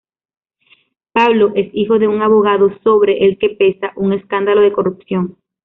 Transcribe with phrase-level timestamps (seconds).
[1.11, 5.37] Pablo es hijo de un abogado sobre el que pesa un escándalo de corrupción.